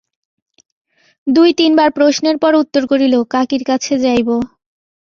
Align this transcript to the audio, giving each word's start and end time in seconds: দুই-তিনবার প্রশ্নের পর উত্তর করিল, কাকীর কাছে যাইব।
দুই-তিনবার 1.27 1.89
প্রশ্নের 1.97 2.37
পর 2.37 2.51
উত্তর 2.61 2.83
করিল, 2.91 3.13
কাকীর 3.33 3.63
কাছে 3.69 3.93
যাইব। 4.03 4.29